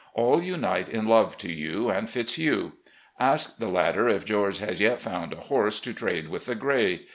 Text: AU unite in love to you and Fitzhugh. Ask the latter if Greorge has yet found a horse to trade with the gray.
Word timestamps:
AU 0.15 0.39
unite 0.39 0.89
in 0.89 1.07
love 1.07 1.37
to 1.37 1.53
you 1.53 1.91
and 1.91 2.09
Fitzhugh. 2.09 2.71
Ask 3.19 3.59
the 3.59 3.67
latter 3.67 4.09
if 4.09 4.25
Greorge 4.25 4.57
has 4.59 4.81
yet 4.81 4.99
found 4.99 5.31
a 5.31 5.35
horse 5.35 5.79
to 5.81 5.93
trade 5.93 6.27
with 6.29 6.47
the 6.47 6.55
gray. 6.55 7.05